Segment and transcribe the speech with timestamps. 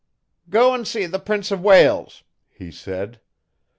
[0.49, 3.19] 'Go an' see the Prince o' Wales,' he said.